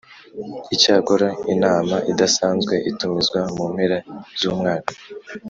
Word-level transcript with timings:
Icyakora 0.75 1.27
inama 1.53 1.95
idasanzwe 2.11 2.73
itumizwa 2.89 3.39
mu 3.55 3.65
mpera 3.73 3.97
z 4.39 4.41
umwaka 4.51 4.91